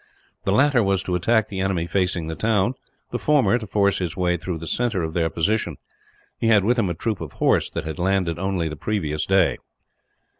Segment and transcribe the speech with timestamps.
[0.45, 2.73] The latter was to attack the enemy facing the town,
[3.11, 5.77] the former to force his way through the centre of their position.
[6.39, 9.59] He had with him a troop of horse, that had landed only the previous day.